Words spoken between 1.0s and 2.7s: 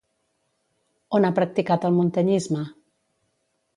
On ha practicat el muntanyisme?